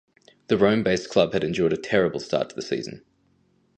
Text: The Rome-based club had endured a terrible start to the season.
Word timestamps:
The 0.47 0.57
Rome-based 0.57 1.11
club 1.11 1.33
had 1.33 1.43
endured 1.43 1.73
a 1.73 1.77
terrible 1.77 2.19
start 2.19 2.49
to 2.49 2.55
the 2.55 2.63
season. 2.63 3.03